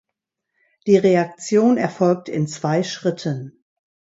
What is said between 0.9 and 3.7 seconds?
Reaktion erfolgt in zwei Schritten.